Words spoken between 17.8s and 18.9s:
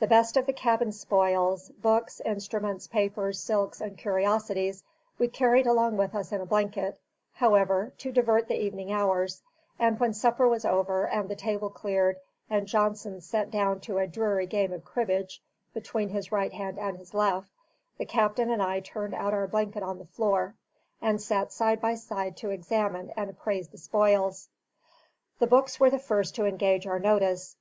the captain and I